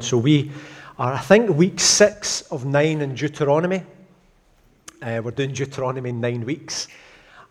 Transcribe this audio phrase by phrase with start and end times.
[0.00, 0.52] So we
[0.96, 3.82] are, I think, week six of nine in Deuteronomy.
[5.02, 6.86] Uh, we're doing Deuteronomy in nine weeks,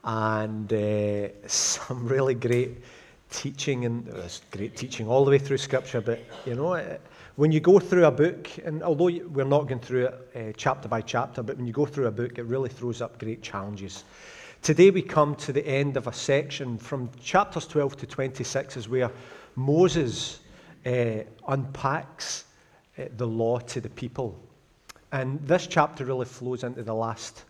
[0.06, 2.78] and uh, some really great
[3.30, 4.10] teaching, and
[4.52, 6.00] great teaching all the way through Scripture.
[6.00, 7.00] But you know, uh,
[7.36, 10.88] when you go through a book, and although we're not going through it uh, chapter
[10.88, 14.06] by chapter, but when you go through a book, it really throws up great challenges.
[14.62, 18.88] Today we come to the end of a section from chapters 12 to 26, is
[18.88, 19.12] where
[19.58, 20.40] Moses
[20.88, 22.46] uh, unpacks
[22.98, 24.40] uh, the law to the people.
[25.12, 27.44] And this chapter really flows into the last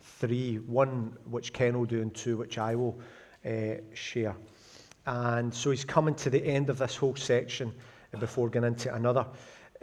[0.00, 2.98] three one which Ken will do, and two which I will
[3.44, 4.36] uh, share.
[5.06, 7.72] And so he's coming to the end of this whole section
[8.18, 9.26] before going into another.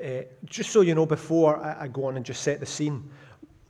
[0.03, 3.09] Uh, just so you know, before I, I, go on and just set the scene,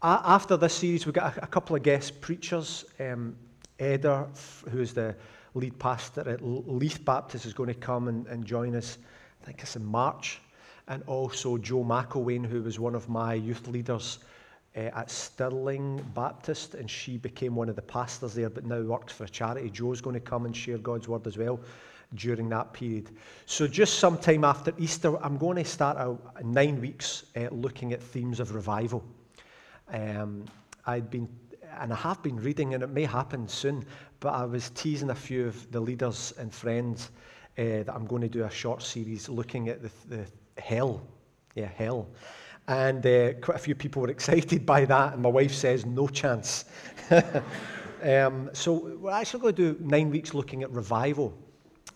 [0.02, 2.86] after this series, we've got a, a couple of guest preachers.
[3.00, 3.36] Um,
[3.80, 4.28] Eder,
[4.70, 5.16] who is the
[5.54, 8.98] lead pastor at Leith Baptist, is going to come and, and join us
[9.44, 10.40] I think it's in March,
[10.88, 14.20] and also Joe McElwain, who was one of my youth leaders
[14.78, 19.12] uh, at Stirling Baptist, and she became one of the pastors there, but now works
[19.12, 19.70] for a charity.
[19.70, 21.60] Joe's going to come and share God's word as well
[22.16, 23.10] during that period.
[23.46, 28.02] So, just sometime after Easter, I'm going to start a, nine weeks uh, looking at
[28.02, 29.04] themes of revival.
[29.92, 30.46] Um,
[30.86, 31.28] I'd been,
[31.82, 33.86] and I have been reading, and it may happen soon,
[34.22, 37.12] but I was teasing a few of the leaders and friends
[37.58, 40.26] uh, that I'm going to do a short series looking at the, the
[40.62, 41.02] hell.
[41.56, 42.08] Yeah, hell.
[42.68, 46.08] And uh, quite a few people were excited by that, and my wife says, no
[46.08, 46.66] chance.
[48.04, 51.38] um, so we're actually going to do nine weeks looking at revival.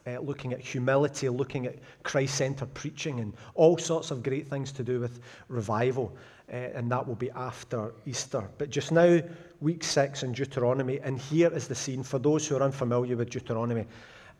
[0.06, 4.72] Uh, looking at humility, looking at Christ centered preaching, and all sorts of great things
[4.72, 5.20] to do with
[5.50, 6.16] revival.
[6.50, 8.50] Uh, and that will be after Easter.
[8.58, 9.20] But just now,
[9.60, 12.04] week six in Deuteronomy, and here is the scene.
[12.04, 13.86] For those who are unfamiliar with Deuteronomy,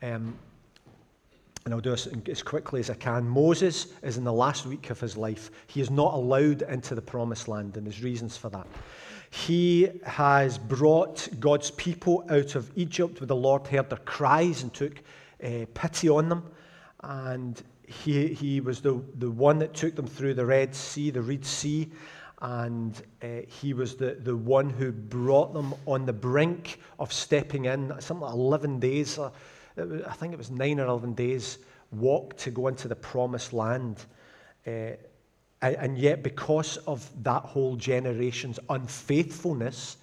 [0.02, 0.38] um,
[1.68, 3.28] and I'll do this as quickly as I can.
[3.28, 5.52] Moses is in the last week of his life.
[5.68, 8.66] He is not allowed into the promised land, and there's reasons for that.
[9.32, 14.74] He has brought God's people out of Egypt where the Lord heard their cries and
[14.74, 15.04] took
[15.44, 16.50] uh, pity on them.
[17.04, 21.22] And he, he was the, the one that took them through the Red Sea, the
[21.22, 21.92] Red Sea.
[22.42, 27.66] And uh, he was the, the one who brought them on the brink of stepping
[27.66, 29.20] in, something like 11 days.
[29.20, 29.32] Uh,
[29.78, 31.60] I think it was nine or 11 days
[31.92, 34.06] walk to go into the promised land.
[34.66, 34.92] Uh,
[35.62, 39.98] and yet, because of that whole generation's unfaithfulness,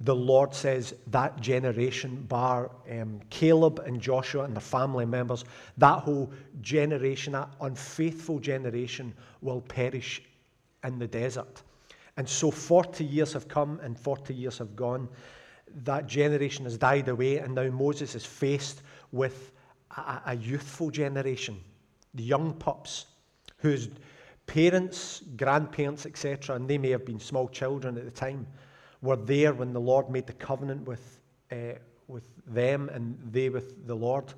[0.00, 5.44] the Lord says that generation, bar um, Caleb and Joshua and their family members,
[5.78, 6.30] that whole
[6.60, 10.22] generation, that unfaithful generation, will perish
[10.84, 11.62] in the desert.
[12.18, 15.08] And so 40 years have come and 40 years have gone.
[15.84, 18.82] That generation has died away, and now Moses is faced
[19.12, 19.52] with
[19.96, 21.60] a, a youthful generation,
[22.14, 23.06] the young pups,
[23.58, 23.88] whose
[24.46, 28.46] parents, grandparents, etc., and they may have been small children at the time,
[29.02, 31.20] were there when the Lord made the covenant with,
[31.52, 31.78] uh,
[32.08, 34.32] with them and they with the Lord.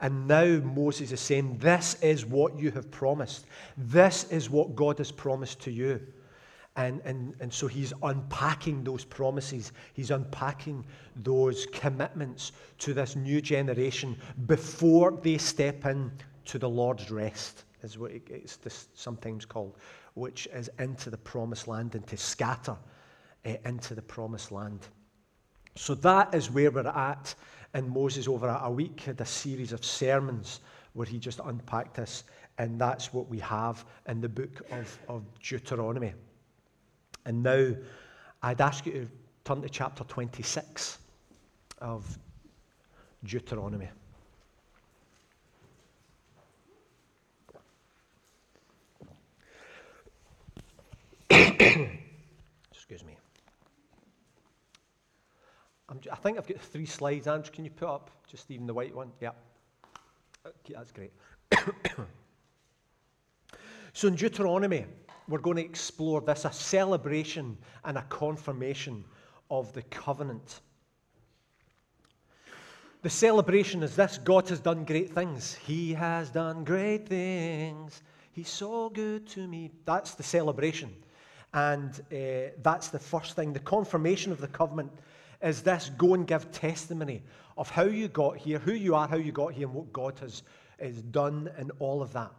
[0.00, 3.46] And now Moses is saying, This is what you have promised.
[3.76, 6.00] This is what God has promised to you.
[6.76, 9.72] And, and, and so he's unpacking those promises.
[9.94, 10.84] He's unpacking
[11.16, 14.16] those commitments to this new generation
[14.46, 16.12] before they step in
[16.44, 19.76] to the Lord's rest, is what it's sometimes called,
[20.14, 22.76] which is into the promised land and to scatter
[23.46, 24.80] uh, into the promised land.
[25.76, 27.34] So that is where we're at.
[27.74, 30.60] And Moses, over a week, had a series of sermons
[30.94, 32.24] where he just unpacked this.
[32.58, 36.14] And that's what we have in the book of, of Deuteronomy.
[37.26, 37.74] And now
[38.42, 39.08] I'd ask you to
[39.44, 40.98] turn to chapter 26
[41.80, 42.18] of
[43.24, 43.88] Deuteronomy.
[51.30, 53.16] Excuse me.
[55.90, 57.26] i think I've got three slides.
[57.26, 59.10] Andrew, can you put up just even the white one?
[59.20, 59.30] Yeah.
[60.46, 61.12] Okay, that's great.
[63.92, 64.86] so in Deuteronomy,
[65.28, 69.04] we're going to explore this a celebration and a confirmation
[69.50, 70.60] of the covenant.
[73.02, 75.54] The celebration is this God has done great things.
[75.54, 78.02] He has done great things.
[78.32, 79.70] He's so good to me.
[79.84, 80.94] That's the celebration.
[81.54, 83.52] And uh, that's the first thing.
[83.52, 84.92] The confirmation of the covenant
[85.42, 87.22] is this go and give testimony
[87.56, 90.18] of how you got here, who you are, how you got here, and what God
[90.18, 90.42] has,
[90.80, 92.32] has done, and all of that.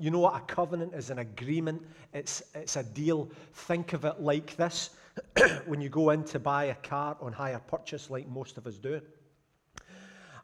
[0.00, 0.34] You know what?
[0.34, 1.82] A covenant is an agreement,
[2.14, 3.30] it's, it's a deal.
[3.52, 4.90] Think of it like this
[5.66, 8.78] when you go in to buy a car on hire purchase, like most of us
[8.78, 9.02] do,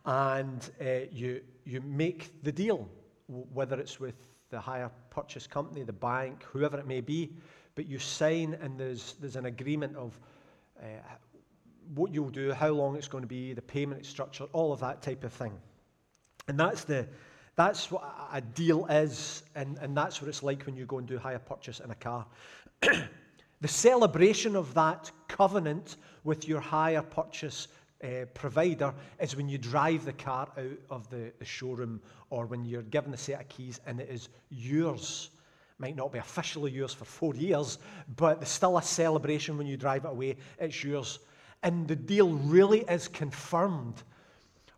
[0.05, 2.87] and uh, you, you make the deal,
[3.27, 4.15] whether it's with
[4.51, 7.33] the hire purchase company, the bank, whoever it may be,
[7.75, 10.19] but you sign and there's, there's an agreement of
[10.81, 10.87] uh,
[11.95, 15.01] what you'll do, how long it's going to be, the payment structure, all of that
[15.01, 15.53] type of thing.
[16.47, 17.09] And that's, the,
[17.57, 21.07] that's what a deal is, and, and that's what it's like when you go and
[21.07, 22.27] do hire purchase in a car.
[23.61, 27.69] the celebration of that covenant with your hire purchase
[28.05, 32.63] uh, provider is when you drive the car out of the, the showroom or when
[32.63, 35.31] you're given a set of keys and it is yours.
[35.79, 37.79] Might not be officially yours for four years,
[38.17, 40.37] but there's still a celebration when you drive it away.
[40.59, 41.21] It's yours.
[41.63, 44.03] And the deal really is confirmed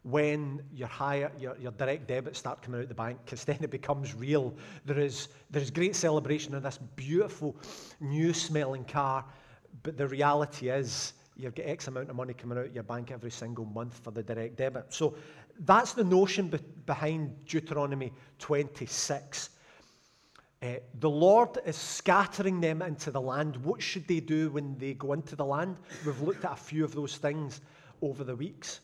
[0.02, 3.70] when your, higher, your, your direct debits start coming out the bank, because then it
[3.70, 4.54] becomes real.
[4.84, 7.56] There is, there is great celebration of this beautiful,
[8.00, 9.24] new smelling car,
[9.82, 13.10] but the reality is you've got X amount of money coming out of your bank
[13.10, 14.86] every single month for the direct debit.
[14.88, 15.14] So
[15.60, 19.50] that's the notion be- behind Deuteronomy 26.
[20.60, 20.66] Uh,
[20.98, 23.56] the Lord is scattering them into the land.
[23.58, 25.76] What should they do when they go into the land?
[26.04, 27.60] We've looked at a few of those things
[28.02, 28.80] over the weeks.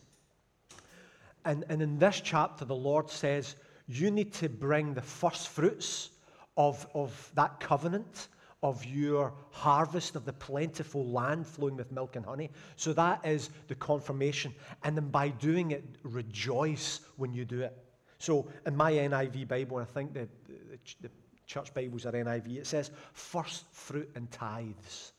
[1.45, 3.57] And, and in this chapter, the Lord says,
[3.87, 6.11] You need to bring the first fruits
[6.57, 8.29] of, of that covenant
[8.65, 12.51] of your harvest of the plentiful land flowing with milk and honey.
[12.77, 14.55] So that is the confirmation.
[14.85, 17.77] And then by doing it, rejoice when you do it.
[18.19, 21.11] So in my NIV Bible, and I think the, the, the
[21.47, 25.13] church Bibles are NIV, it says first fruit and tithes.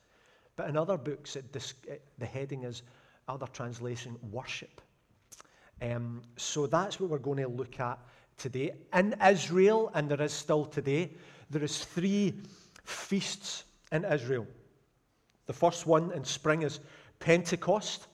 [0.55, 1.55] But in other books, it,
[2.17, 2.81] the heading is,
[3.27, 4.81] other translation, worship.
[5.81, 7.99] Um, so that's what we're going to look at
[8.37, 8.73] today.
[8.93, 11.11] In Israel, and there is still today,
[11.49, 12.33] there is three
[12.83, 14.47] feasts in Israel.
[15.47, 16.79] The first one in spring is
[17.19, 18.07] Pentecost.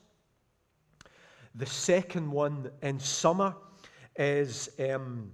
[1.55, 3.55] The second one in summer
[4.15, 5.31] is, um,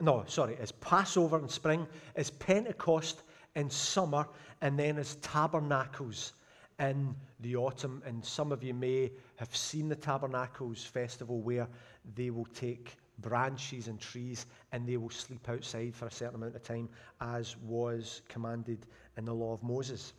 [0.00, 1.86] no, sorry, is Passover in spring,
[2.16, 3.22] is Pentecost
[3.56, 4.26] in summer,
[4.60, 6.32] and then is Tabernacles
[6.78, 8.02] in the autumn.
[8.06, 11.68] And some of you may have seen the Tabernacles festival where
[12.14, 16.54] they will take branches and trees, and they will sleep outside for a certain amount
[16.54, 16.88] of time,
[17.20, 18.86] as was commanded
[19.16, 20.12] in the law of Moses.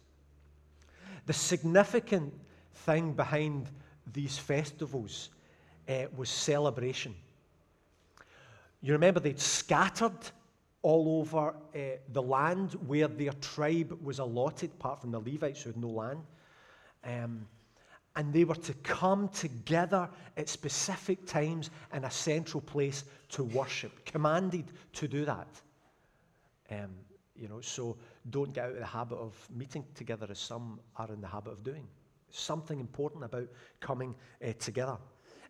[1.25, 2.33] The significant
[2.73, 3.69] thing behind
[4.13, 5.29] these festivals
[5.87, 7.15] uh, was celebration.
[8.81, 10.17] You remember they'd scattered
[10.81, 11.79] all over uh,
[12.13, 16.21] the land where their tribe was allotted, apart from the Levites who had no land.
[17.03, 17.47] Um,
[18.15, 24.03] and they were to come together at specific times in a central place to worship,
[24.05, 25.47] commanded to do that.
[26.71, 26.89] Um,
[27.35, 27.95] you know, so
[28.29, 31.51] don't get out of the habit of meeting together as some are in the habit
[31.51, 31.87] of doing.
[32.29, 33.47] Something important about
[33.79, 34.13] coming
[34.45, 34.97] uh, together.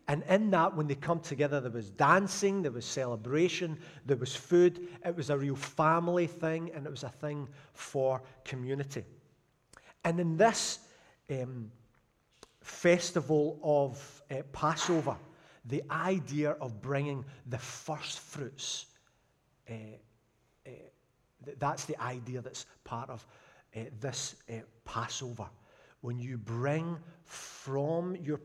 [0.08, 4.34] And in that, when they come together, there was dancing, there was celebration, there was
[4.34, 4.88] food.
[5.04, 9.04] It was a real family thing, and it was a thing for community.
[10.04, 10.80] And in this
[11.30, 11.70] um,
[12.62, 15.16] festival of uh, Passover,
[15.64, 18.86] the idea of bringing the first fruits,
[19.68, 19.74] uh,
[20.66, 20.70] uh,
[21.58, 23.26] that's the idea that's part of
[23.76, 24.54] uh, this uh,
[24.84, 25.46] Passover.
[26.00, 28.40] When you bring from your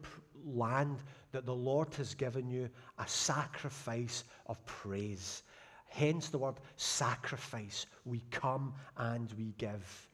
[0.45, 0.97] land
[1.31, 5.43] that the Lord has given you a sacrifice of praise.
[5.88, 7.85] Hence the word sacrifice.
[8.05, 10.10] We come and we give.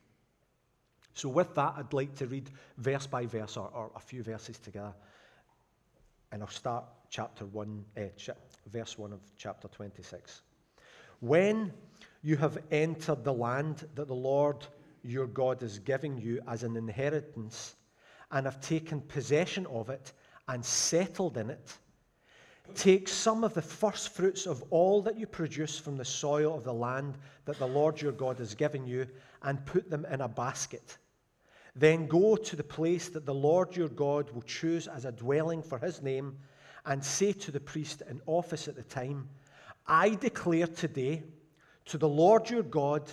[1.13, 4.57] So, with that, I'd like to read verse by verse or, or a few verses
[4.57, 4.93] together.
[6.31, 8.29] And I'll start chapter 1, uh, ch-
[8.67, 10.41] verse 1 of chapter 26.
[11.19, 11.73] When
[12.23, 14.65] you have entered the land that the Lord
[15.03, 17.75] your God is giving you as an inheritance,
[18.31, 20.13] and have taken possession of it
[20.47, 21.77] and settled in it,
[22.75, 26.63] take some of the first fruits of all that you produce from the soil of
[26.63, 29.05] the land that the Lord your God has given you,
[29.43, 30.97] and put them in a basket
[31.75, 35.63] then go to the place that the Lord your God will choose as a dwelling
[35.63, 36.37] for his name,
[36.85, 39.29] and say to the priest in office at the time,
[39.87, 41.23] I declare today
[41.85, 43.09] to the Lord your God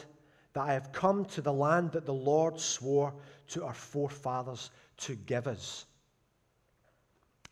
[0.55, 3.15] that I have come to the land that the Lord swore
[3.49, 5.87] to our forefathers to give us.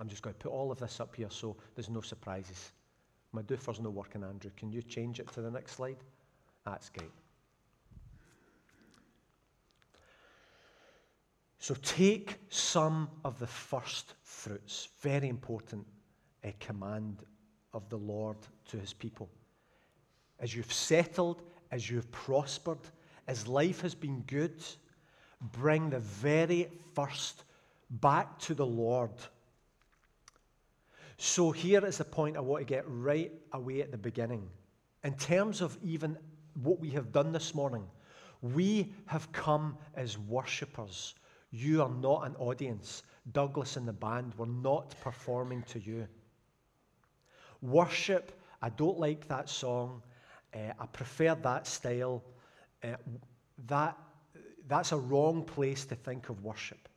[0.01, 2.73] I'm just going to put all of this up here so there's no surprises.
[3.33, 4.51] My doofer's no working, Andrew.
[4.57, 5.99] Can you change it to the next slide?
[6.65, 7.11] That's great.
[11.67, 14.91] So take some of the first fruits.
[15.01, 15.85] Very important
[16.45, 17.25] a command
[17.75, 18.37] of the Lord
[18.69, 19.29] to his people.
[20.39, 21.43] As you've settled,
[21.73, 22.79] as you've prospered,
[23.27, 24.63] as life has been good,
[25.41, 27.43] bring the very first
[27.91, 29.11] back to the Lord.
[31.19, 34.49] So here is the point I want to get right away at the beginning.
[35.03, 36.17] In terms of even
[36.63, 37.89] what we have done this morning.
[38.41, 41.17] We have come as worshippers.
[41.51, 43.03] You are not an audience.
[43.33, 46.07] Douglas and the band were not performing to you.
[47.63, 50.03] Worship, I don't like that song.
[50.55, 52.23] Uh, I prefer that style.
[52.83, 52.97] Uh,
[53.67, 53.97] that,
[54.69, 56.89] that's a wrong place to think of worship.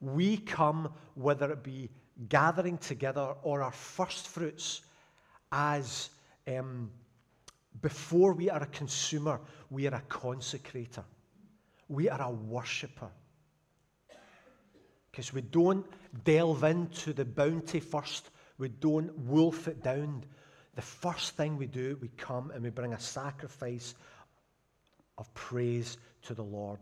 [0.00, 1.90] We come, whether it be
[2.28, 4.82] gathering together or our first fruits,
[5.52, 6.10] as
[6.48, 6.90] um,
[7.80, 9.40] before we are a consumer,
[9.70, 11.04] we are a consecrator.
[11.88, 13.10] We are a worshipper.
[15.14, 15.86] Because we don't
[16.24, 20.24] delve into the bounty first, we don't wolf it down.
[20.74, 23.94] The first thing we do, we come and we bring a sacrifice
[25.16, 26.80] of praise to the Lord.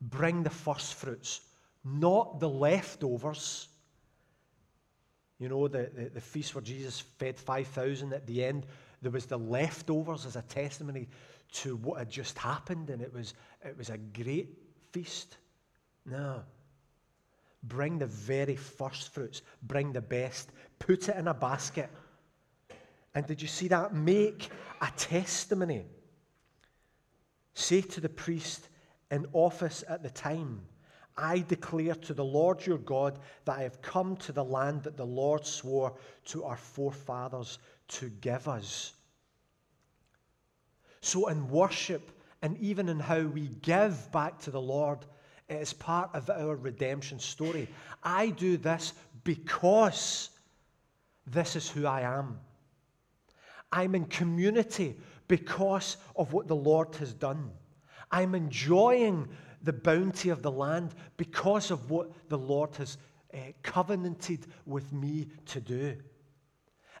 [0.00, 1.42] Bring the first fruits,
[1.84, 3.68] not the leftovers.
[5.38, 8.64] You know, the, the, the feast where Jesus fed 5,000 at the end,
[9.02, 11.06] there was the leftovers as a testimony
[11.52, 14.56] to what had just happened, and it was, it was a great
[14.90, 15.36] feast.
[16.06, 16.44] No.
[17.62, 21.90] Bring the very first fruits, bring the best, put it in a basket.
[23.14, 23.94] And did you see that?
[23.94, 24.50] Make
[24.80, 25.84] a testimony.
[27.54, 28.68] Say to the priest
[29.10, 30.62] in office at the time,
[31.16, 34.96] I declare to the Lord your God that I have come to the land that
[34.96, 35.94] the Lord swore
[36.26, 38.94] to our forefathers to give us.
[41.02, 45.04] So, in worship and even in how we give back to the Lord,
[45.52, 47.68] it is part of our redemption story.
[48.02, 48.94] I do this
[49.24, 50.30] because
[51.26, 52.38] this is who I am.
[53.70, 54.96] I'm in community
[55.28, 57.50] because of what the Lord has done.
[58.10, 59.28] I'm enjoying
[59.62, 62.98] the bounty of the land because of what the Lord has
[63.32, 65.96] uh, covenanted with me to do.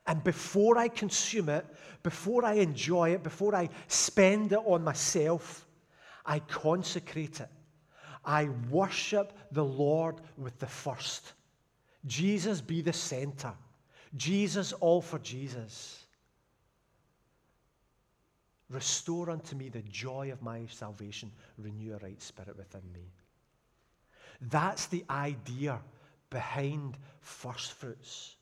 [0.06, 1.66] And before I consume it,
[2.02, 5.66] before I enjoy it, before I spend it on myself,
[6.24, 7.48] I consecrate it.
[8.24, 11.32] I worship the Lord with the first.
[12.06, 13.52] Jesus be the center.
[14.16, 16.06] Jesus, all for Jesus.
[18.70, 21.30] Restore unto me the joy of my salvation.
[21.58, 23.12] Renew a right spirit within me.
[24.40, 25.78] That's the idea
[26.30, 28.36] behind first fruits.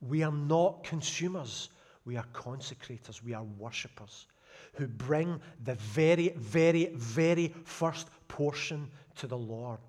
[0.00, 1.70] We are not consumers,
[2.04, 4.26] we are consecrators, we are worshippers
[4.74, 9.80] who bring the very, very, very first portion to the Lord.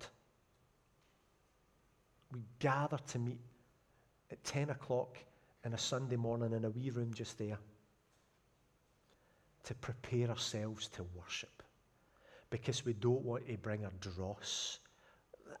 [2.32, 3.40] We gather to meet
[4.30, 5.16] at 10 o'clock
[5.64, 7.58] in a Sunday morning in a wee room just there
[9.64, 11.62] to prepare ourselves to worship
[12.50, 14.78] because we don't want to bring our dross.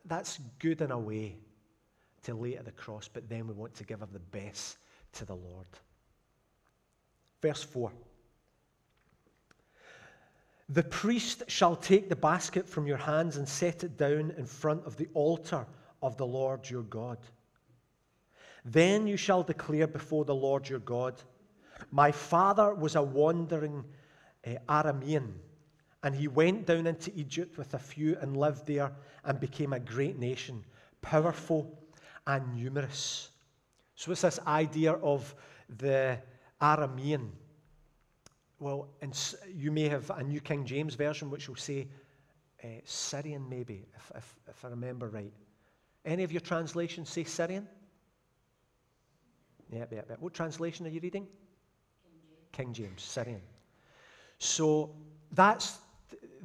[0.04, 1.36] That's good in a way
[2.22, 4.78] to lay at the cross, but then we want to give of the best
[5.14, 5.66] to the Lord.
[7.42, 7.90] Verse 4
[10.68, 14.84] The priest shall take the basket from your hands and set it down in front
[14.84, 15.64] of the altar
[16.02, 17.18] of the Lord your God.
[18.64, 21.22] Then you shall declare before the Lord your God,
[21.92, 23.84] my father was a wandering
[24.44, 25.34] uh, Aramean,
[26.02, 28.92] and he went down into Egypt with a few and lived there
[29.24, 30.64] and became a great nation,
[31.00, 31.78] powerful
[32.26, 33.30] and numerous.
[33.94, 35.34] So it's this idea of
[35.78, 36.18] the
[36.60, 37.30] Aramean.
[38.58, 39.16] Well, and
[39.54, 41.88] you may have a New King James version which will say
[42.64, 45.32] uh, Syrian, maybe, if, if, if I remember right.
[46.04, 47.68] Any of your translations say Syrian?
[49.70, 50.16] Yeah, yeah, yeah.
[50.20, 51.26] What translation are you reading?
[52.52, 53.42] King James, Syrian.
[54.38, 54.94] So
[55.32, 55.78] that's,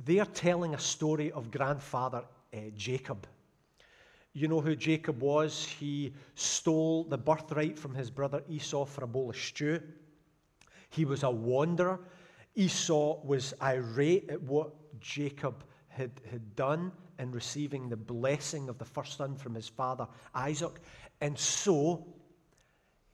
[0.03, 3.25] they're telling a story of grandfather uh, Jacob.
[4.33, 5.65] You know who Jacob was?
[5.65, 9.81] He stole the birthright from his brother Esau for a bowl of stew.
[10.91, 11.99] He was a wanderer.
[12.55, 18.85] Esau was irate at what Jacob had, had done in receiving the blessing of the
[18.85, 20.79] first son from his father Isaac.
[21.19, 22.05] And so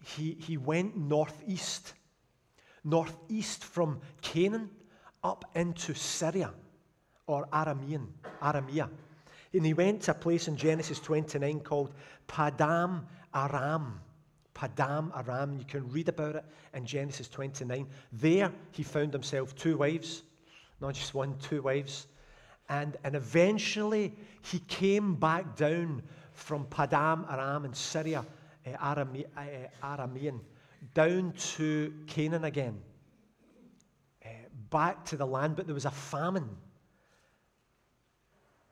[0.03, 1.93] he, he went northeast
[2.87, 4.69] northeast from Canaan
[5.23, 6.53] up into Syria
[7.27, 8.07] or Aramean,
[8.41, 8.89] Aramea.
[9.53, 11.93] And he went to a place in Genesis 29 called
[12.27, 13.03] Padam
[13.33, 13.99] Aram.
[14.57, 15.57] Padam Aram.
[15.57, 17.87] You can read about it in Genesis 29.
[18.11, 20.23] There he found himself two wives,
[20.81, 22.07] not just one, two wives.
[22.69, 26.01] And, and eventually he came back down
[26.33, 28.25] from Padam Aram in Syria,
[28.65, 30.39] uh, Arame, uh, Aramean
[30.93, 32.79] down to Canaan again,
[34.25, 34.29] uh,
[34.69, 36.49] back to the land, but there was a famine.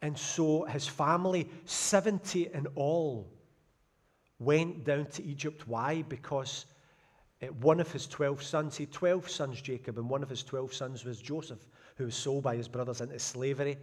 [0.01, 3.31] And so his family, 70 in all,
[4.39, 5.67] went down to Egypt.
[5.67, 6.01] Why?
[6.03, 6.65] Because
[7.41, 10.43] uh, one of his 12 sons, he had 12 sons, Jacob, and one of his
[10.43, 11.65] 12 sons was Joseph,
[11.95, 13.77] who was sold by his brothers into slavery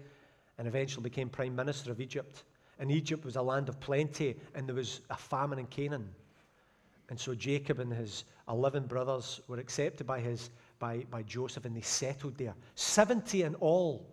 [0.59, 2.45] and eventually became prime minister of Egypt.
[2.79, 6.09] And Egypt was a land of plenty, and there was a famine in Canaan.
[7.11, 11.77] And so Jacob and his 11 brothers were accepted by, his, by, by Joseph, and
[11.77, 12.55] they settled there.
[12.75, 14.07] 70 in all.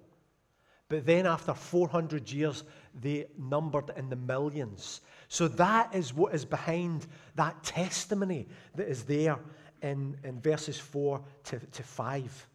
[0.89, 2.63] But then, after 400 years,
[2.99, 5.01] they numbered in the millions.
[5.29, 7.05] So, that is what is behind
[7.35, 9.37] that testimony that is there
[9.83, 12.47] in, in verses 4 to, to 5.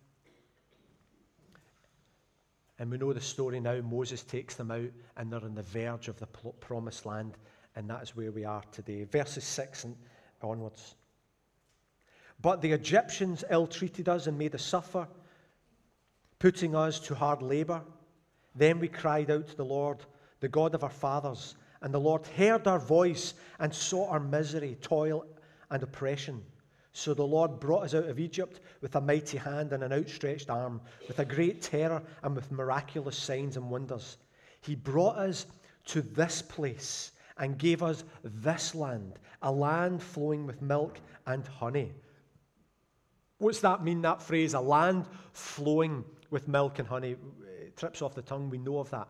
[2.81, 3.81] And we know the story now.
[3.81, 7.39] Moses takes them out, and they're on the verge of the promised land,
[7.77, 9.05] and that is where we are today.
[9.05, 9.97] Verses 6 and
[10.43, 10.97] onwards.
[12.41, 15.07] But the Egyptians ill treated us and made us suffer,
[16.41, 17.83] putting us to hard labor.
[18.57, 19.99] Then we cried out to the Lord,
[20.41, 24.79] the God of our fathers, and the Lord heard our voice and saw our misery,
[24.81, 25.27] toil,
[25.71, 26.43] and oppression.
[26.93, 30.49] So the Lord brought us out of Egypt with a mighty hand and an outstretched
[30.49, 34.17] arm, with a great terror and with miraculous signs and wonders.
[34.63, 35.45] He brought us
[35.89, 41.93] to this place and gave us this land, a land flowing with milk and honey.
[43.37, 44.55] What's that mean, that phrase?
[44.55, 47.17] A land flowing with milk and honey.
[47.61, 49.09] It trips off the tongue, we know of that.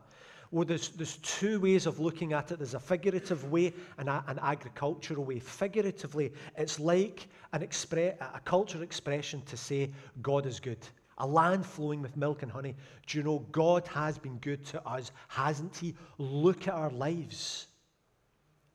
[0.54, 2.58] Well, there's, there's two ways of looking at it.
[2.61, 5.40] There's a figurative way and a, an agricultural way.
[5.40, 9.90] Figuratively, it's like an expre- a cultural expression to say
[10.23, 10.78] God is good.
[11.18, 12.76] A land flowing with milk and honey.
[13.08, 15.96] Do you know God has been good to us, hasn't He?
[16.18, 17.66] Look at our lives.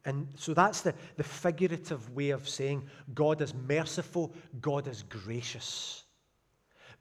[0.03, 2.83] And so that's the, the figurative way of saying
[3.13, 6.03] God is merciful, God is gracious.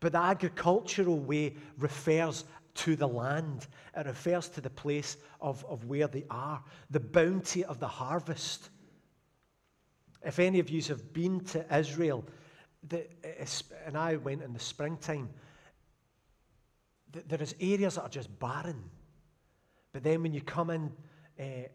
[0.01, 2.45] But the agricultural way refers
[2.79, 3.67] to the land,
[3.97, 8.71] it refers to the place of, of where they are, the bounty of the harvest.
[10.25, 12.25] If any of you have been to Israel,
[12.89, 13.07] the,
[13.85, 15.29] and I went in the springtime,
[17.13, 18.85] there there is areas that are just barren.
[19.93, 20.93] But then when you come in
[21.41, 21.69] uh,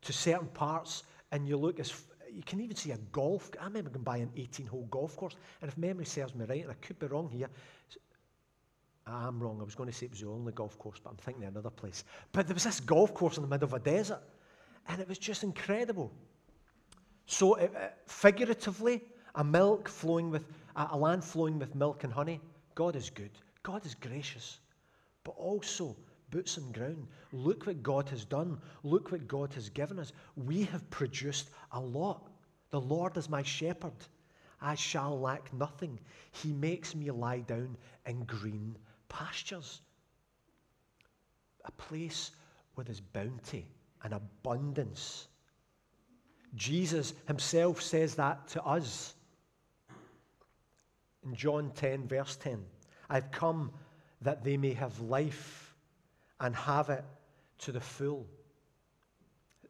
[0.00, 1.92] to certain parts and you look as
[2.32, 3.50] you can even see a golf.
[3.60, 6.70] I remember going by an 18-hole golf course, and if memory serves me right, and
[6.70, 7.48] I could be wrong here,
[9.08, 9.58] I'm wrong.
[9.60, 11.52] I was going to say it was the only golf course, but I'm thinking of
[11.52, 12.04] another place.
[12.32, 14.22] But there was this golf course in the middle of a desert,
[14.88, 16.12] and it was just incredible.
[17.26, 19.02] So, it, uh, figuratively,
[19.34, 20.44] a milk flowing with
[20.76, 22.40] a land flowing with milk and honey.
[22.74, 23.30] God is good.
[23.62, 24.60] God is gracious,
[25.24, 25.96] but also
[26.30, 27.06] boots on ground.
[27.32, 28.60] Look what God has done.
[28.82, 30.12] Look what God has given us.
[30.36, 32.30] We have produced a lot.
[32.70, 33.92] The Lord is my shepherd.
[34.60, 35.98] I shall lack nothing.
[36.32, 38.76] He makes me lie down in green
[39.08, 39.80] pastures.
[41.64, 42.30] A place
[42.76, 43.66] with his bounty
[44.02, 45.28] and abundance.
[46.54, 49.14] Jesus himself says that to us.
[51.24, 52.64] In John 10, verse 10,
[53.10, 53.72] I've come
[54.22, 55.74] that they may have life
[56.40, 57.04] and have it
[57.58, 58.26] to the full.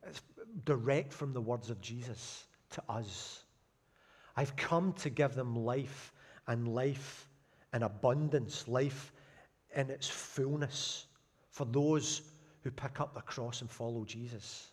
[0.07, 0.22] It's
[0.64, 3.42] direct from the words of Jesus to us.
[4.37, 6.12] I've come to give them life
[6.46, 7.29] and life
[7.74, 9.12] in abundance, life
[9.78, 11.06] in its fullness
[11.50, 12.22] for those
[12.62, 14.72] who pick up the cross and follow Jesus.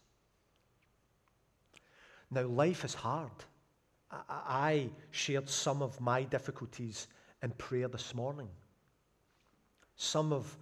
[2.31, 3.31] Now, life is hard.
[4.11, 7.07] I shared some of my difficulties
[7.43, 8.49] in prayer this morning.
[9.95, 10.57] Some of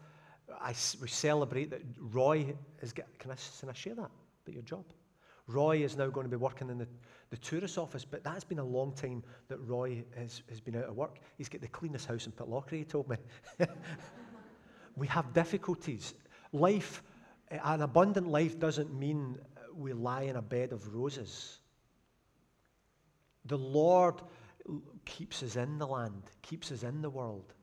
[0.60, 2.92] I, we celebrate that Roy is.
[2.92, 4.12] Can I, can I share that
[4.46, 4.84] about your job?
[5.48, 6.88] Roy is now going to be working in the,
[7.30, 10.86] the tourist office, but that's been a long time that Roy has, has been out
[10.86, 11.20] of work.
[11.38, 13.18] He's got the cleanest house in Pitlochry, he told me.
[14.96, 16.14] we have difficulties.
[16.52, 17.04] Life,
[17.50, 21.60] eh, an abundant life doesn't mean eh, we lie in a bed of roses.
[23.46, 24.22] The Lord
[25.06, 27.54] keeps us in the land, keeps us in the world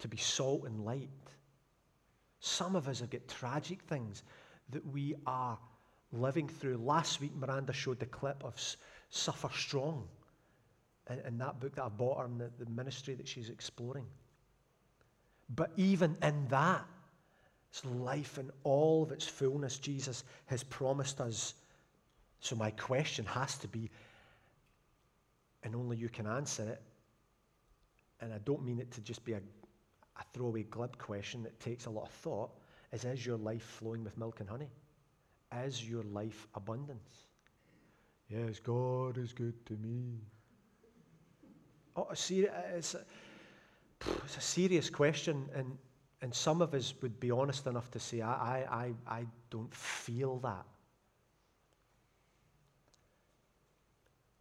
[0.00, 1.08] to be salt and light.
[2.40, 4.24] Some of us have got tragic things
[4.70, 5.58] that we are
[6.12, 6.76] living through.
[6.78, 8.54] Last week, Miranda showed the clip of
[9.08, 10.08] Suffer Strong
[11.08, 14.06] in, in that book that I bought her the, the ministry that she's exploring.
[15.54, 16.84] But even in that,
[17.70, 21.54] it's life in all of its fullness Jesus has promised us.
[22.40, 23.90] So, my question has to be,
[25.62, 26.82] and only you can answer it,
[28.20, 29.40] and I don't mean it to just be a
[30.18, 32.50] a throwaway glib question that takes a lot of thought
[32.92, 34.68] is Is your life flowing with milk and honey?
[35.64, 37.26] Is your life abundance?
[38.28, 40.20] Yes, God is good to me.
[41.96, 42.96] Oh, see, it's
[44.24, 45.76] it's a serious question, and,
[46.20, 50.38] and some of us would be honest enough to say, I, I, I don't feel
[50.38, 50.64] that.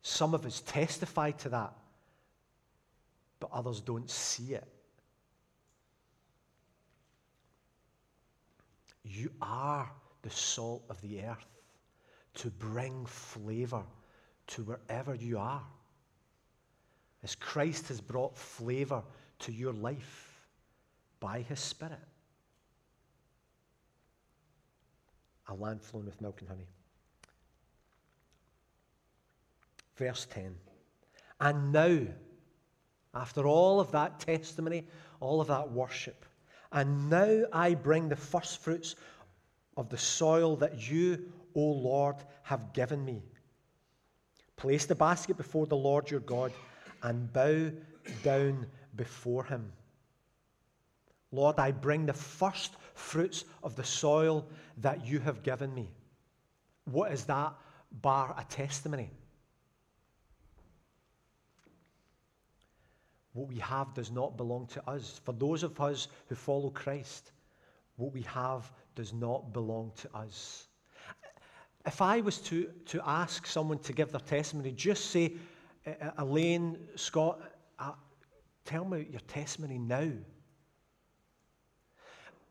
[0.04, 1.74] Some of us testify to that
[3.41, 4.63] but others don't see it.
[9.04, 11.45] You are the salt of the earth
[12.36, 13.82] to bring flavor
[14.47, 15.63] to wherever you are.
[17.24, 19.02] As Christ has brought flavor
[19.41, 20.47] to your life
[21.19, 21.99] by his Spirit.
[25.47, 26.67] A land flowing with milk and honey.
[29.95, 30.56] Verse 10.
[31.39, 31.99] And now,
[33.13, 34.88] after all of that testimony,
[35.19, 36.25] all of that worship,
[36.71, 38.95] and now I bring the first fruits
[39.75, 43.21] of the soil that you, O Lord, have given me.
[44.56, 46.54] Place the basket before the Lord your God
[47.04, 47.71] and bow
[48.23, 49.71] down before him.
[51.32, 55.89] Lord, I bring the first fruits of the soil that you have given me.
[56.86, 57.54] What is that
[58.01, 59.10] bar a testimony?
[63.34, 65.21] What we have does not belong to us.
[65.23, 67.32] For those of us who follow Christ,
[67.95, 70.67] what we have does not belong to us.
[71.86, 75.34] If I was to, to ask someone to give their testimony, just say,
[76.17, 77.39] Elaine, Scott,
[77.80, 77.93] uh,
[78.65, 80.12] tell me your testimony now.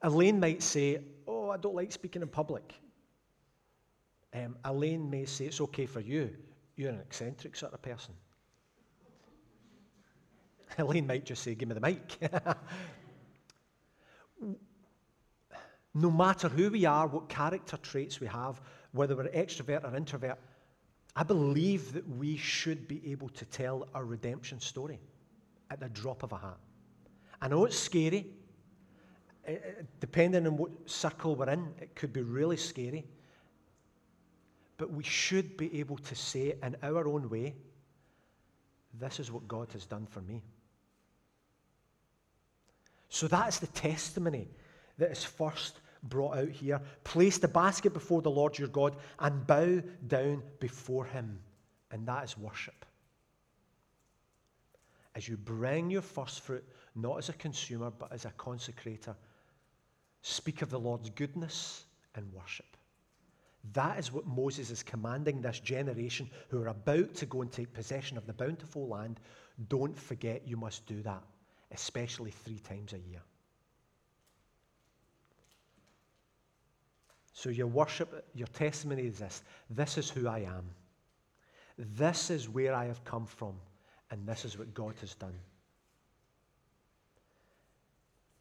[0.02, 2.74] Elaine might say, Oh, I don't like speaking in public.
[4.34, 6.30] Um, Elaine may say, It's okay for you.
[6.76, 8.14] You're an eccentric sort of person.
[10.78, 12.18] Elaine might just say, Give me the mic.
[15.94, 18.60] no matter who we are, what character traits we have,
[18.92, 20.38] whether we're extrovert or introvert,
[21.16, 25.00] I believe that we should be able to tell our redemption story
[25.70, 26.58] at the drop of a hat.
[27.40, 28.26] I know it's scary.
[30.00, 33.06] Depending on what circle we're in, it could be really scary.
[34.76, 37.54] But we should be able to say in our own way,
[38.98, 40.42] this is what God has done for me.
[43.08, 44.48] So that's the testimony
[44.98, 46.80] that is first brought out here.
[47.04, 51.38] Place the basket before the Lord your God and bow down before him.
[51.90, 52.84] And that is worship.
[55.20, 59.14] As you bring your first fruit, not as a consumer, but as a consecrator,
[60.22, 62.76] speak of the Lord's goodness and worship.
[63.74, 67.70] That is what Moses is commanding this generation who are about to go and take
[67.74, 69.20] possession of the bountiful land.
[69.68, 71.22] Don't forget you must do that
[71.72, 73.22] especially three times a year.
[77.32, 80.70] So, your worship, your testimony is this this is who I am.
[81.78, 83.54] This is where I have come from,
[84.10, 85.38] and this is what God has done.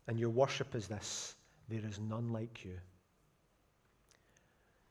[0.07, 1.35] And your worship is this
[1.69, 2.79] there is none like you.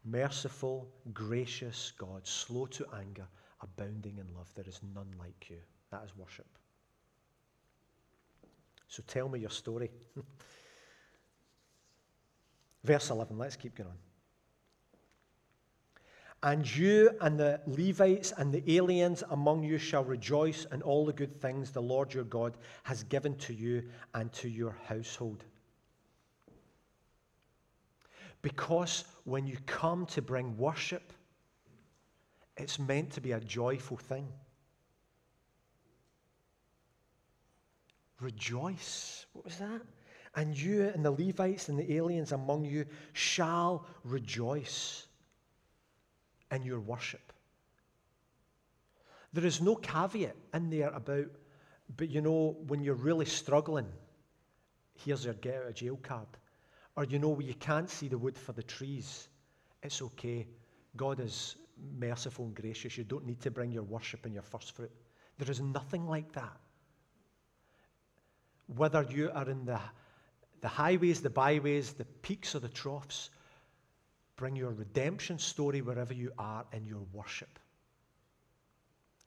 [0.04, 3.26] Merciful, gracious God, slow to anger,
[3.60, 4.48] abounding in love.
[4.54, 5.58] There is none like you.
[5.90, 6.46] That is worship.
[8.86, 9.90] So tell me your story.
[12.84, 13.96] Verse 11, let's keep going on.
[16.42, 21.12] And you and the Levites and the aliens among you shall rejoice in all the
[21.12, 23.82] good things the Lord your God has given to you
[24.14, 25.44] and to your household.
[28.40, 31.12] Because when you come to bring worship,
[32.56, 34.28] it's meant to be a joyful thing.
[38.20, 39.26] Rejoice.
[39.32, 39.80] What was that?
[40.36, 45.07] And you and the Levites and the aliens among you shall rejoice
[46.50, 47.32] in your worship.
[49.32, 51.26] There is no caveat in there about,
[51.96, 53.86] but you know, when you're really struggling,
[54.94, 56.28] here's your get out of jail card.
[56.96, 59.28] Or you know, you can't see the wood for the trees,
[59.82, 60.46] it's okay.
[60.96, 61.56] God is
[61.96, 62.98] merciful and gracious.
[62.98, 64.90] You don't need to bring your worship and your first fruit.
[65.38, 66.56] There is nothing like that
[68.76, 69.80] whether you are in the,
[70.60, 73.30] the highways, the byways, the peaks, or the troughs,
[74.38, 77.58] bring your redemption story wherever you are in your worship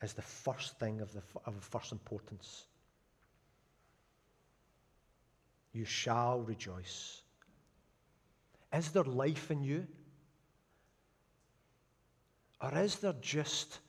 [0.01, 2.65] as the first thing of, the, of first importance.
[5.73, 7.21] You shall rejoice.
[8.73, 9.85] Is there life in you?
[12.59, 13.79] Or is there just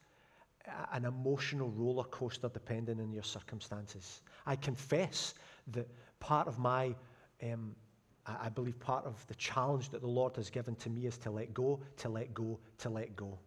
[0.93, 4.21] an emotional roller coaster depending on your circumstances.
[4.47, 5.35] I confess
[5.69, 5.89] that
[6.21, 6.95] part of my,
[7.43, 7.75] um,
[8.27, 11.31] I believe part of the challenge that the Lord has given to me is to
[11.31, 13.39] let go, to let go, to let go.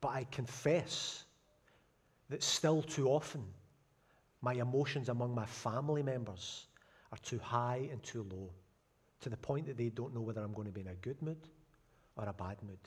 [0.00, 1.24] But I confess
[2.28, 3.44] that still too often
[4.42, 6.66] my emotions among my family members
[7.12, 8.50] are too high and too low
[9.20, 11.20] to the point that they don't know whether I'm going to be in a good
[11.20, 11.48] mood
[12.16, 12.78] or a bad mood.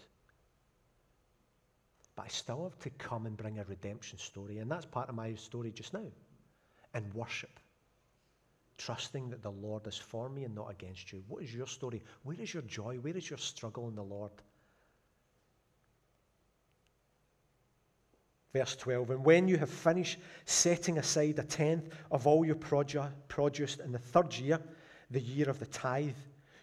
[2.15, 4.59] But I still have to come and bring a redemption story.
[4.59, 6.05] And that's part of my story just now.
[6.95, 7.59] in worship,
[8.77, 11.23] trusting that the Lord is for me and not against you.
[11.27, 12.01] What is your story?
[12.23, 12.97] Where is your joy?
[12.97, 14.31] Where is your struggle in the Lord?
[18.53, 23.77] Verse 12, and when you have finished setting aside a tenth of all your produce
[23.77, 24.59] in the third year,
[25.09, 26.13] the year of the tithe,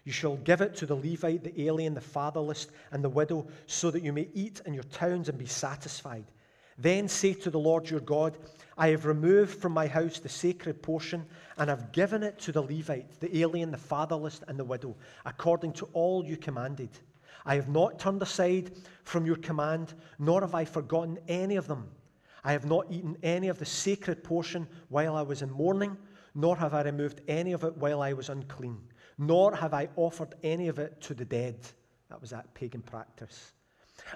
[0.05, 3.91] you shall give it to the Levite, the alien, the fatherless, and the widow, so
[3.91, 6.23] that you may eat in your towns and be satisfied.
[6.81, 8.37] Then say to the Lord your God,
[8.75, 11.25] I have removed from my house the sacred portion,
[11.57, 15.73] and have given it to the Levite, the alien, the fatherless, and the widow, according
[15.73, 16.89] to all you commanded.
[17.45, 18.71] I have not turned aside
[19.03, 21.87] from your command, nor have I forgotten any of them.
[22.43, 25.95] I have not eaten any of the sacred portion while I was in mourning,
[26.33, 28.79] nor have I removed any of it while I was unclean,
[29.19, 31.59] nor have I offered any of it to the dead.
[32.09, 33.53] That was that pagan practice.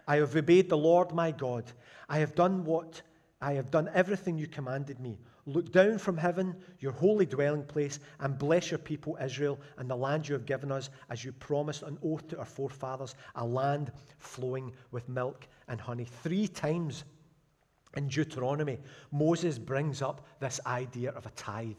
[0.08, 1.72] I have obeyed the Lord my God.
[2.10, 3.02] I have done what
[3.42, 5.20] I have done everything you commanded me.
[5.46, 9.96] Look down from heaven, your holy dwelling place, and bless your people Israel and the
[9.96, 13.92] land you have given us, as you promised on oath to our forefathers, a land
[14.18, 16.06] flowing with milk and honey.
[16.24, 17.04] Three times
[17.96, 18.80] in Deuteronomy,
[19.12, 21.76] Moses brings up this idea of a tithe.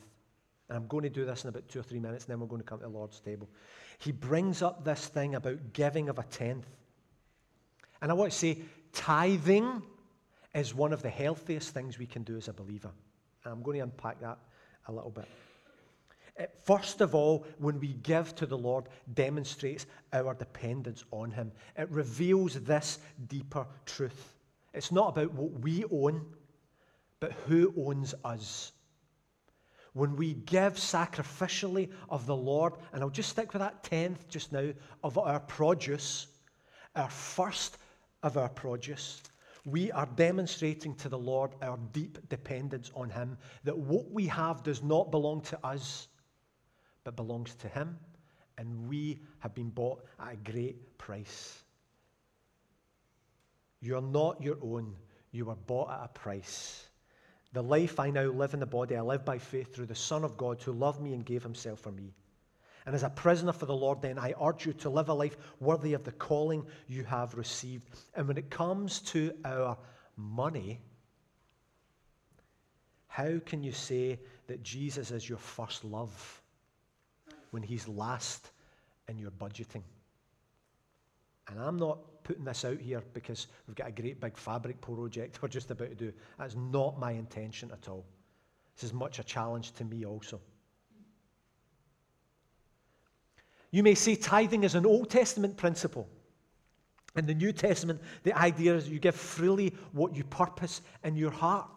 [0.68, 2.46] And I'm going to do this in about two or three minutes, and then we're
[2.46, 3.48] going to come to the Lord's table.
[3.98, 6.66] He brings up this thing about giving of a tenth.
[8.00, 8.58] And I want to say,
[8.92, 9.82] tithing
[10.54, 12.90] is one of the healthiest things we can do as a believer.
[13.44, 14.38] And I'm going to unpack that
[14.86, 15.28] a little bit.
[16.64, 21.50] First of all, when we give to the Lord, demonstrates our dependence on Him.
[21.76, 24.34] It reveals this deeper truth.
[24.74, 26.26] It's not about what we own,
[27.20, 28.72] but who owns us.
[29.94, 34.52] When we give sacrificially of the Lord, and I'll just stick with that tenth just
[34.52, 36.26] now, of our produce,
[36.94, 37.78] our first
[38.26, 39.22] of our produce,
[39.64, 44.62] we are demonstrating to the Lord our deep dependence on Him, that what we have
[44.62, 46.08] does not belong to us,
[47.04, 47.98] but belongs to Him,
[48.58, 51.62] and we have been bought at a great price.
[53.80, 54.94] You're not your own,
[55.30, 56.88] you were bought at a price.
[57.52, 60.24] The life I now live in the body, I live by faith through the Son
[60.24, 62.12] of God who loved me and gave Himself for me.
[62.86, 65.36] And as a prisoner for the Lord, then, I urge you to live a life
[65.58, 67.88] worthy of the calling you have received.
[68.14, 69.76] And when it comes to our
[70.16, 70.80] money,
[73.08, 76.42] how can you say that Jesus is your first love
[77.50, 78.50] when he's last
[79.08, 79.82] in your budgeting?
[81.48, 85.42] And I'm not putting this out here because we've got a great big fabric project
[85.42, 86.12] we're just about to do.
[86.38, 88.04] That's not my intention at all.
[88.76, 90.40] This is much a challenge to me also.
[93.70, 96.08] You may say tithing is an Old Testament principle.
[97.16, 101.30] In the New Testament, the idea is you give freely what you purpose in your
[101.30, 101.68] heart.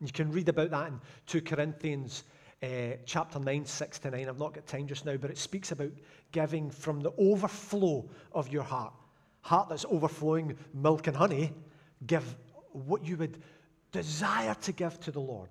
[0.00, 2.24] And you can read about that in 2 Corinthians
[2.62, 4.28] uh, chapter 9, 6 to 9.
[4.28, 5.92] I've not got time just now, but it speaks about
[6.32, 8.92] giving from the overflow of your heart.
[9.42, 11.52] Heart that's overflowing milk and honey,
[12.06, 12.36] give
[12.72, 13.40] what you would
[13.92, 15.50] desire to give to the Lord.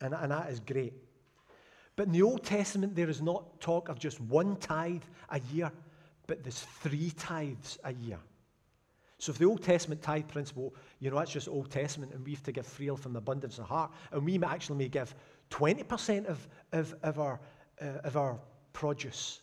[0.00, 0.94] And, and that is great.
[1.96, 5.70] But in the Old Testament, there is not talk of just one tithe a year,
[6.26, 8.18] but there's three tithes a year.
[9.18, 12.32] So if the Old Testament tithe principle, you know, that's just Old Testament, and we
[12.32, 15.14] have to give freely from the abundance of heart, and we actually may give
[15.50, 17.40] 20% of, of, of, our,
[17.80, 18.38] uh, of our
[18.72, 19.40] produce.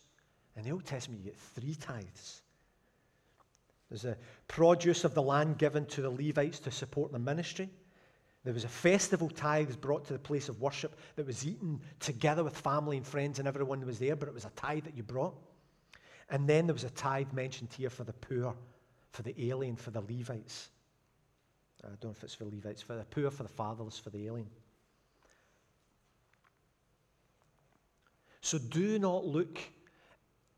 [0.56, 2.42] In the Old Testament, you get three tithes.
[3.88, 7.70] There's the produce of the land given to the Levites to support the ministry.
[8.44, 12.42] There was a festival tithes brought to the place of worship that was eaten together
[12.42, 14.96] with family and friends, and everyone who was there, but it was a tithe that
[14.96, 15.34] you brought.
[16.28, 18.54] And then there was a tithe mentioned here for the poor,
[19.10, 20.70] for the alien, for the Levites.
[21.84, 24.26] I don't know if it's for Levites, for the poor, for the fatherless, for the
[24.26, 24.48] alien.
[28.40, 29.60] So do not look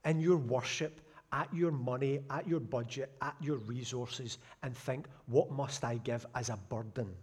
[0.06, 1.00] in your worship
[1.32, 6.24] at your money, at your budget, at your resources, and think, what must I give
[6.34, 7.14] as a burden?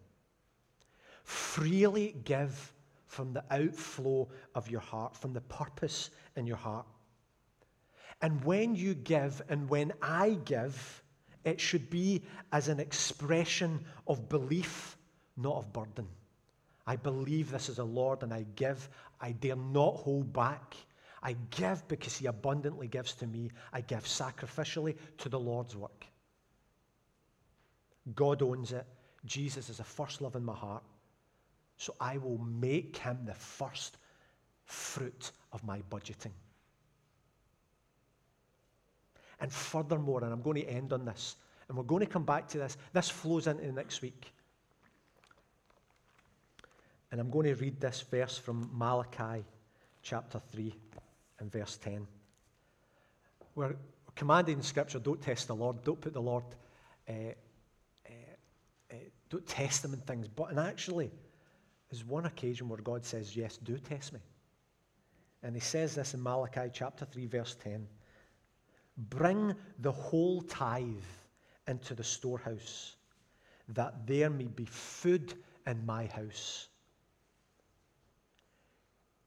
[1.23, 2.73] Freely give
[3.07, 6.85] from the outflow of your heart, from the purpose in your heart.
[8.21, 11.03] And when you give and when I give,
[11.43, 14.97] it should be as an expression of belief,
[15.37, 16.07] not of burden.
[16.85, 18.89] I believe this is the Lord and I give.
[19.19, 20.75] I dare not hold back.
[21.23, 23.51] I give because He abundantly gives to me.
[23.73, 26.05] I give sacrificially to the Lord's work.
[28.15, 28.85] God owns it.
[29.25, 30.83] Jesus is the first love in my heart.
[31.81, 33.97] So I will make him the first
[34.65, 36.29] fruit of my budgeting.
[39.39, 42.47] And furthermore, and I'm going to end on this, and we're going to come back
[42.49, 44.31] to this, this flows into next week.
[47.11, 49.43] And I'm going to read this verse from Malachi
[50.03, 50.75] chapter 3
[51.39, 52.05] and verse 10.
[53.55, 53.75] We're
[54.15, 56.43] commanded in Scripture don't test the Lord, don't put the Lord,
[57.09, 57.13] uh,
[58.05, 58.11] uh,
[58.91, 58.95] uh,
[59.31, 60.27] don't test him in things.
[60.27, 61.09] But and actually,
[61.91, 64.21] there's one occasion where God says, Yes, do test me.
[65.43, 67.85] And he says this in Malachi chapter 3, verse 10
[69.09, 70.87] Bring the whole tithe
[71.67, 72.95] into the storehouse,
[73.69, 75.33] that there may be food
[75.67, 76.67] in my house.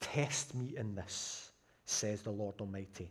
[0.01, 1.51] Test me in this,
[1.85, 3.11] says the Lord Almighty,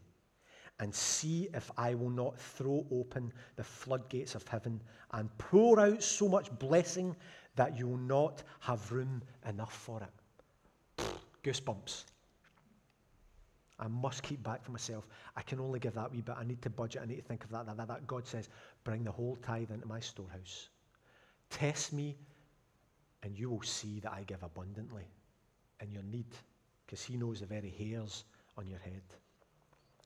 [0.79, 6.01] and see if I will not throw open the floodgates of heaven and pour out
[6.01, 7.15] so much blessing
[7.55, 11.05] that you will not have room enough for it.
[11.43, 12.05] Goosebumps.
[13.79, 15.07] I must keep back for myself.
[15.35, 16.35] I can only give that wee bit.
[16.37, 17.01] I need to budget.
[17.01, 18.07] I need to think of that, that, that, that.
[18.07, 18.47] God says,
[18.83, 20.69] bring the whole tithe into my storehouse.
[21.49, 22.15] Test me,
[23.23, 25.03] and you will see that I give abundantly
[25.81, 26.25] in your need,
[26.85, 28.23] because He knows the very hairs
[28.57, 29.01] on your head.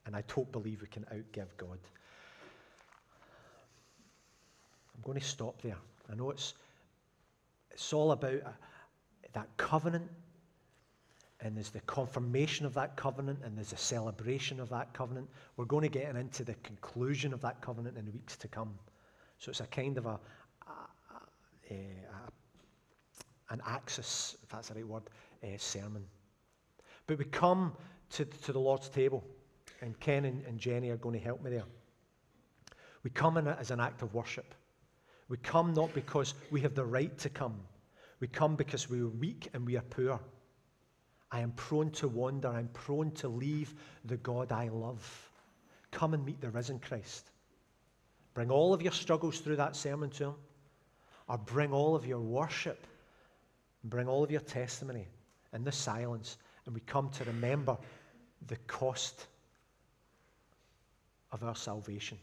[0.06, 1.80] And I don't believe we can outgive God.
[4.96, 5.78] I'm going to stop there.
[6.12, 6.56] I know it's,
[7.78, 8.50] it's all about uh,
[9.34, 10.10] that covenant
[11.42, 15.30] and there's the confirmation of that covenant, and there's a celebration of that covenant.
[15.56, 18.74] We're going to get into the conclusion of that covenant in the weeks to come.
[19.38, 20.20] So it's a kind of a,
[20.68, 25.04] a, a, a an axis, if that's the right word,
[25.44, 26.04] uh, sermon.
[27.06, 27.74] But we come
[28.12, 29.24] to, to the Lord's table,
[29.82, 31.66] and Ken and, and Jenny are going to help me there.
[33.04, 34.56] We come in as an act of worship.
[35.30, 37.60] We come not because we have the right to come.
[38.20, 40.20] We come because we are weak and we are poor.
[41.32, 42.48] I am prone to wander.
[42.48, 45.32] I'm prone to leave the God I love.
[45.92, 47.30] Come and meet the risen Christ.
[48.34, 50.36] Bring all of your struggles through that sermon to Him,
[51.28, 52.86] or bring all of your worship,
[53.84, 55.08] bring all of your testimony
[55.54, 57.78] in the silence, and we come to remember
[58.48, 59.28] the cost
[61.32, 62.18] of our salvation.